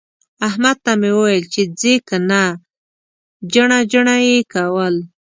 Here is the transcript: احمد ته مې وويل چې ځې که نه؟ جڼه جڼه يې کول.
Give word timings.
احمد 0.47 0.77
ته 0.85 0.91
مې 0.99 1.09
وويل 1.17 1.43
چې 1.53 1.61
ځې 1.79 1.93
که 2.07 2.17
نه؟ 2.29 2.43
جڼه 3.53 3.79
جڼه 3.91 4.15
يې 4.27 4.39
کول. 4.53 4.95